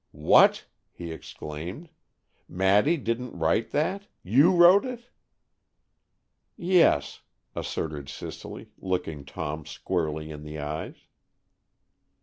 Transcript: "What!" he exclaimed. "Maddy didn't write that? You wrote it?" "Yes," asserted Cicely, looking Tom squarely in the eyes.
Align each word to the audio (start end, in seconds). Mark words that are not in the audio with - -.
"What!" 0.13 0.65
he 0.91 1.11
exclaimed. 1.11 1.91
"Maddy 2.49 2.97
didn't 2.97 3.37
write 3.37 3.69
that? 3.69 4.07
You 4.23 4.49
wrote 4.51 4.83
it?" 4.83 5.11
"Yes," 6.57 7.21
asserted 7.55 8.09
Cicely, 8.09 8.71
looking 8.79 9.25
Tom 9.25 9.63
squarely 9.67 10.31
in 10.31 10.41
the 10.41 10.57
eyes. 10.57 10.95